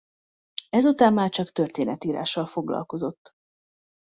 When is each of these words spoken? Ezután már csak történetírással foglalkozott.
Ezután 0.69 1.13
már 1.13 1.29
csak 1.29 1.51
történetírással 1.51 2.45
foglalkozott. 2.45 3.33